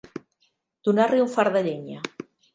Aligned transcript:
Donar-li 0.87 1.21
un 1.27 1.31
fart 1.35 1.55
de 1.59 1.63
llenya. 1.69 2.03